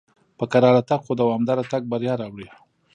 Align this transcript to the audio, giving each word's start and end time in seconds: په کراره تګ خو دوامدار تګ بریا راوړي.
په 0.37 0.45
کراره 0.51 0.81
تګ 0.89 0.99
خو 1.05 1.13
دوامدار 1.21 1.57
تګ 1.71 1.81
بریا 1.91 2.13
راوړي. 2.21 2.47